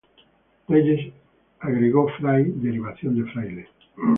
Reyes 0.67 1.13
agregó 1.59 2.07
Fray, 2.17 2.43
derivación 2.55 3.17
de 3.23 3.31
fraile. 3.31 3.67